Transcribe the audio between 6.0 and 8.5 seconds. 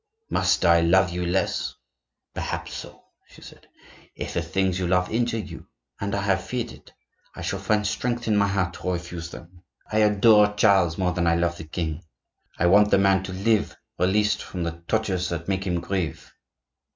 I have feared it—I shall find strength in my